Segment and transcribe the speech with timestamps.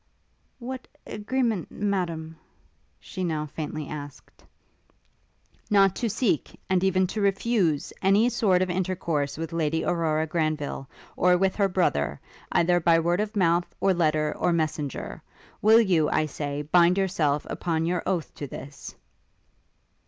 [0.57, 2.35] 'What agreement, Madam?'
[2.99, 4.43] she now faintly asked.
[5.69, 10.89] 'Not to seek, and even to refuse, any sort of intercourse with Lady Aurora Granville,
[11.15, 12.19] or with her brother,
[12.51, 15.21] either by word of mouth, or letter, or messenger?
[15.61, 18.95] Will you, I say, bind yourself, upon your oath, to this?'